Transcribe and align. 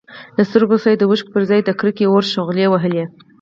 له 0.37 0.43
سترګو 0.49 0.75
څخه 0.81 0.89
يې 0.91 0.97
د 0.99 1.03
اوښکو 1.07 1.33
پرځای 1.35 1.59
د 1.63 1.69
کرکې 1.79 2.05
اور 2.09 2.23
شغلې 2.33 2.65
وهلې. 2.69 3.03